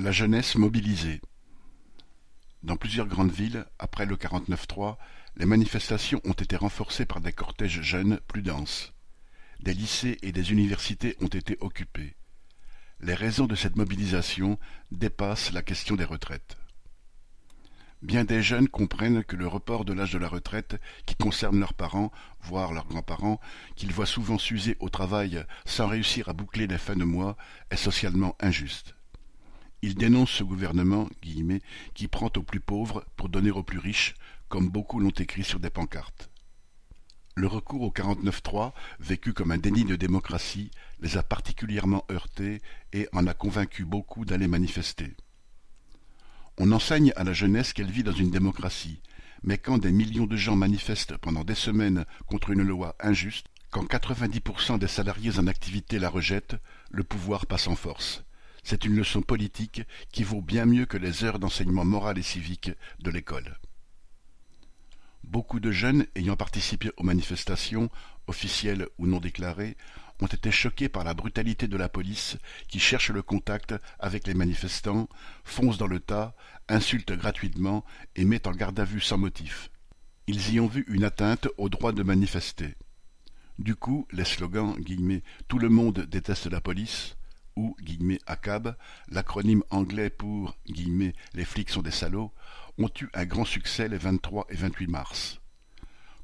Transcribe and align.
La 0.00 0.12
jeunesse 0.12 0.54
mobilisée 0.54 1.20
Dans 2.62 2.76
plusieurs 2.76 3.08
grandes 3.08 3.32
villes, 3.32 3.66
après 3.80 4.06
le 4.06 4.14
49-3, 4.14 4.96
les 5.36 5.44
manifestations 5.44 6.20
ont 6.24 6.34
été 6.34 6.54
renforcées 6.54 7.04
par 7.04 7.20
des 7.20 7.32
cortèges 7.32 7.82
jeunes 7.82 8.20
plus 8.28 8.42
denses. 8.42 8.92
Des 9.58 9.74
lycées 9.74 10.16
et 10.22 10.30
des 10.30 10.52
universités 10.52 11.16
ont 11.20 11.26
été 11.26 11.56
occupés. 11.58 12.14
Les 13.00 13.14
raisons 13.14 13.46
de 13.46 13.56
cette 13.56 13.74
mobilisation 13.74 14.56
dépassent 14.92 15.50
la 15.50 15.62
question 15.62 15.96
des 15.96 16.04
retraites. 16.04 16.58
Bien 18.00 18.22
des 18.22 18.40
jeunes 18.40 18.68
comprennent 18.68 19.24
que 19.24 19.34
le 19.34 19.48
report 19.48 19.84
de 19.84 19.94
l'âge 19.94 20.12
de 20.12 20.18
la 20.18 20.28
retraite, 20.28 20.80
qui 21.06 21.16
concerne 21.16 21.58
leurs 21.58 21.74
parents, 21.74 22.12
voire 22.40 22.72
leurs 22.72 22.86
grands-parents, 22.86 23.40
qu'ils 23.74 23.92
voient 23.92 24.06
souvent 24.06 24.38
s'user 24.38 24.76
au 24.78 24.90
travail 24.90 25.44
sans 25.64 25.88
réussir 25.88 26.28
à 26.28 26.34
boucler 26.34 26.68
les 26.68 26.78
fins 26.78 26.94
de 26.94 27.02
mois, 27.02 27.36
est 27.72 27.76
socialement 27.76 28.36
injuste. 28.38 28.94
Il 29.82 29.94
dénonce 29.94 30.30
ce 30.30 30.42
gouvernement 30.42 31.08
qui 31.94 32.08
prend 32.08 32.30
aux 32.36 32.42
plus 32.42 32.60
pauvres 32.60 33.04
pour 33.16 33.28
donner 33.28 33.50
aux 33.50 33.62
plus 33.62 33.78
riches, 33.78 34.14
comme 34.48 34.70
beaucoup 34.70 34.98
l'ont 34.98 35.10
écrit 35.10 35.44
sur 35.44 35.60
des 35.60 35.70
pancartes. 35.70 36.30
Le 37.36 37.46
recours 37.46 37.82
au 37.82 37.90
49-3, 37.90 38.72
vécu 38.98 39.32
comme 39.32 39.52
un 39.52 39.58
déni 39.58 39.84
de 39.84 39.94
démocratie, 39.94 40.72
les 40.98 41.16
a 41.16 41.22
particulièrement 41.22 42.04
heurtés 42.10 42.60
et 42.92 43.08
en 43.12 43.28
a 43.28 43.34
convaincu 43.34 43.84
beaucoup 43.84 44.24
d'aller 44.24 44.48
manifester. 44.48 45.14
On 46.58 46.72
enseigne 46.72 47.12
à 47.14 47.22
la 47.22 47.32
jeunesse 47.32 47.72
qu'elle 47.72 47.92
vit 47.92 48.02
dans 48.02 48.10
une 48.10 48.32
démocratie, 48.32 49.00
mais 49.44 49.58
quand 49.58 49.78
des 49.78 49.92
millions 49.92 50.26
de 50.26 50.36
gens 50.36 50.56
manifestent 50.56 51.16
pendant 51.18 51.44
des 51.44 51.54
semaines 51.54 52.04
contre 52.26 52.50
une 52.50 52.64
loi 52.64 52.96
injuste, 52.98 53.46
quand 53.70 53.84
90% 53.84 54.80
des 54.80 54.88
salariés 54.88 55.38
en 55.38 55.46
activité 55.46 56.00
la 56.00 56.08
rejettent, 56.08 56.56
le 56.90 57.04
pouvoir 57.04 57.46
passe 57.46 57.68
en 57.68 57.76
force. 57.76 58.24
C'est 58.62 58.84
une 58.84 58.96
leçon 58.96 59.22
politique 59.22 59.82
qui 60.12 60.24
vaut 60.24 60.42
bien 60.42 60.66
mieux 60.66 60.86
que 60.86 60.96
les 60.96 61.24
heures 61.24 61.38
d'enseignement 61.38 61.84
moral 61.84 62.18
et 62.18 62.22
civique 62.22 62.70
de 63.00 63.10
l'école. 63.10 63.58
Beaucoup 65.24 65.60
de 65.60 65.70
jeunes 65.70 66.06
ayant 66.14 66.36
participé 66.36 66.90
aux 66.96 67.02
manifestations, 67.02 67.90
officielles 68.26 68.88
ou 68.98 69.06
non 69.06 69.20
déclarées, 69.20 69.76
ont 70.20 70.26
été 70.26 70.50
choqués 70.50 70.88
par 70.88 71.04
la 71.04 71.14
brutalité 71.14 71.68
de 71.68 71.76
la 71.76 71.88
police 71.88 72.38
qui 72.66 72.78
cherche 72.78 73.10
le 73.10 73.22
contact 73.22 73.74
avec 73.98 74.26
les 74.26 74.34
manifestants, 74.34 75.08
fonce 75.44 75.78
dans 75.78 75.86
le 75.86 76.00
tas, 76.00 76.34
insulte 76.68 77.12
gratuitement 77.12 77.84
et 78.16 78.24
met 78.24 78.48
en 78.48 78.52
garde 78.52 78.80
à 78.80 78.84
vue 78.84 79.00
sans 79.00 79.18
motif. 79.18 79.70
Ils 80.26 80.54
y 80.54 80.60
ont 80.60 80.66
vu 80.66 80.84
une 80.88 81.04
atteinte 81.04 81.48
au 81.56 81.68
droit 81.68 81.92
de 81.92 82.02
manifester. 82.02 82.74
Du 83.58 83.74
coup, 83.74 84.06
les 84.12 84.24
slogans 84.24 84.76
guillemets, 84.78 85.22
Tout 85.46 85.58
le 85.58 85.68
monde 85.68 86.00
déteste 86.00 86.46
la 86.46 86.60
police 86.60 87.17
ou 87.58 87.76
ACAB, 88.26 88.76
l'acronyme 89.08 89.64
anglais 89.70 90.10
pour 90.10 90.56
les 91.34 91.44
flics 91.44 91.70
sont 91.70 91.82
des 91.82 91.90
salauds, 91.90 92.32
ont 92.78 92.90
eu 93.00 93.08
un 93.14 93.24
grand 93.24 93.44
succès 93.44 93.88
les 93.88 93.98
23 93.98 94.46
et 94.50 94.54
28 94.54 94.86
mars. 94.86 95.40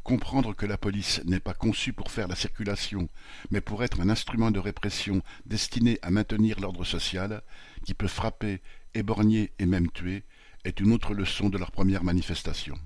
Comprendre 0.05 0.55
que 0.55 0.67
la 0.67 0.79
police 0.79 1.23
n'est 1.25 1.41
pas 1.41 1.55
conçue 1.55 1.93
pour 1.93 2.13
faire 2.13 2.29
la 2.29 2.37
circulation, 2.37 3.09
mais 3.51 3.61
pour 3.61 3.83
être 3.83 4.01
un 4.01 4.11
instrument 4.11 4.53
de 4.53 4.61
répression 4.61 5.23
destiné 5.45 5.99
à 6.03 6.13
maintenir 6.13 6.61
l'ordre 6.61 6.85
social, 6.85 7.43
qui 7.85 7.95
peut 7.95 8.07
frapper, 8.07 8.63
éborgner 8.95 9.51
et 9.59 9.67
même 9.67 9.91
tuer, 9.91 10.23
est 10.65 10.79
une 10.79 10.93
autre 10.93 11.15
leçon 11.15 11.49
de 11.49 11.59
leur 11.59 11.73
première 11.73 12.05
manifestation. 12.05 12.79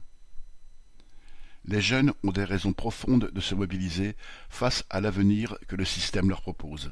Les 1.66 1.82
jeunes 1.82 2.14
ont 2.24 2.32
des 2.32 2.44
raisons 2.44 2.72
profondes 2.72 3.30
de 3.30 3.40
se 3.40 3.54
mobiliser 3.54 4.16
face 4.48 4.84
à 4.88 5.02
l'avenir 5.02 5.58
que 5.66 5.76
le 5.76 5.84
système 5.84 6.30
leur 6.30 6.40
propose 6.40 6.90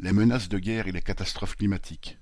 les 0.00 0.12
menaces 0.12 0.48
de 0.48 0.58
guerre 0.58 0.88
et 0.88 0.92
les 0.92 1.02
catastrophes 1.02 1.56
climatiques. 1.56 2.18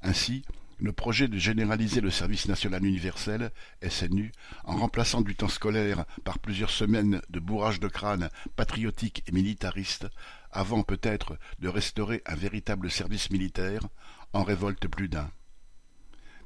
Ainsi, 0.00 0.44
le 0.78 0.92
projet 0.92 1.28
de 1.28 1.38
généraliser 1.38 2.00
le 2.00 2.10
service 2.10 2.48
national 2.48 2.84
universel, 2.84 3.52
SNU, 3.86 4.32
en 4.64 4.76
remplaçant 4.76 5.20
du 5.20 5.36
temps 5.36 5.48
scolaire 5.48 6.06
par 6.24 6.38
plusieurs 6.38 6.70
semaines 6.70 7.20
de 7.28 7.38
bourrage 7.38 7.80
de 7.80 7.86
crâne 7.86 8.30
patriotique 8.56 9.22
et 9.26 9.32
militariste, 9.32 10.08
avant 10.50 10.82
peut-être 10.82 11.38
de 11.60 11.68
restaurer 11.68 12.22
un 12.26 12.34
véritable 12.34 12.90
service 12.90 13.30
militaire, 13.30 13.86
en 14.32 14.42
révolte 14.42 14.88
plus 14.88 15.08
d'un. 15.08 15.30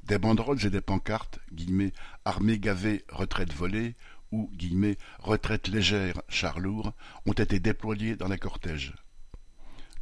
Des 0.03 0.19
banderoles 0.19 0.65
et 0.65 0.69
des 0.69 0.81
pancartes, 0.81 1.39
guillemets, 1.51 1.93
armée 2.25 2.59
gavée, 2.59 3.05
retraite 3.09 3.53
volée, 3.53 3.95
ou, 4.31 4.51
guillemets, 4.53 4.97
retraite 5.19 5.69
légère, 5.69 6.21
char 6.27 6.59
lourd, 6.59 6.93
ont 7.25 7.33
été 7.33 7.59
déployés 7.59 8.17
dans 8.17 8.27
les 8.27 8.37
cortèges. 8.37 8.93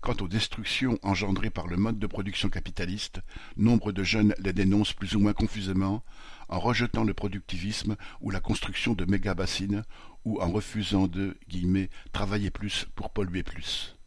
Quant 0.06 0.18
aux 0.22 0.28
destructions 0.28 1.00
engendrées 1.02 1.50
par 1.50 1.66
le 1.66 1.78
mode 1.78 1.98
de 1.98 2.06
production 2.06 2.48
capitaliste, 2.48 3.22
nombre 3.58 3.92
de 3.92 4.04
jeunes 4.04 4.36
les 4.38 4.54
dénoncent 4.54 4.94
plus 4.94 5.16
ou 5.16 5.20
moins 5.20 5.34
confusément, 5.34 6.04
en 6.48 6.60
rejetant 6.60 7.04
le 7.04 7.16
productivisme 7.16 7.96
ou 8.22 8.30
la 8.30 8.40
construction 8.40 8.94
de 8.94 9.04
méga-bassines, 9.06 9.84
ou 10.24 10.40
en 10.40 10.52
refusant 10.52 11.08
de 11.08 11.36
travailler 12.14 12.52
plus 12.52 12.86
pour 12.94 13.10
polluer 13.10 13.42
plus. 13.42 13.98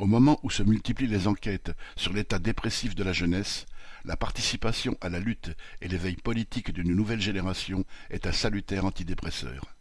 Au 0.00 0.06
moment 0.06 0.40
où 0.42 0.50
se 0.50 0.64
multiplient 0.64 1.06
les 1.06 1.28
enquêtes 1.28 1.70
sur 1.94 2.12
l'état 2.12 2.40
dépressif 2.40 2.96
de 2.96 3.04
la 3.04 3.12
jeunesse, 3.12 3.66
la 4.04 4.16
participation 4.16 4.98
à 5.00 5.08
la 5.08 5.20
lutte 5.20 5.52
et 5.80 5.86
l'éveil 5.86 6.16
politique 6.16 6.72
d'une 6.72 6.96
nouvelle 6.96 7.20
génération 7.20 7.84
est 8.10 8.26
un 8.26 8.32
salutaire 8.32 8.86
antidépresseur. 8.86 9.76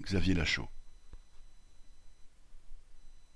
Xavier 0.00 0.34
Lachaud 0.34 0.68